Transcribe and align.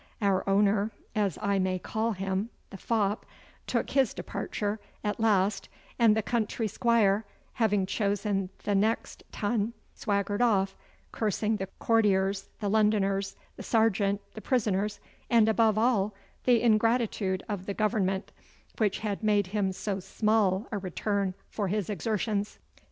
Our 0.19 0.43
owner, 0.49 0.89
as 1.13 1.37
I 1.43 1.59
may 1.59 1.77
call 1.77 2.13
him, 2.13 2.49
the 2.71 2.77
fop, 2.77 3.23
took 3.67 3.91
his 3.91 4.15
departure 4.15 4.79
at 5.03 5.19
last, 5.19 5.69
and 5.99 6.17
the 6.17 6.23
country 6.23 6.67
squire 6.67 7.23
having 7.53 7.85
chosen 7.85 8.49
the 8.63 8.73
next 8.73 9.21
ton 9.31 9.73
swaggered 9.93 10.41
off, 10.41 10.75
cursing 11.11 11.57
the 11.57 11.67
courtiers, 11.77 12.49
the 12.61 12.67
Londoners, 12.67 13.35
the 13.57 13.61
sergeant, 13.61 14.21
the 14.33 14.41
prisoners, 14.41 14.99
and 15.29 15.47
above 15.47 15.77
all, 15.77 16.15
the 16.45 16.63
ingratitude 16.63 17.43
of 17.47 17.67
the 17.67 17.75
Government 17.75 18.31
which 18.79 19.01
had 19.01 19.21
made 19.21 19.45
him 19.45 19.71
so 19.71 19.99
small 19.99 20.67
a 20.71 20.79
return 20.79 21.35
for 21.47 21.67
his 21.67 21.91
exertions. 21.91 22.57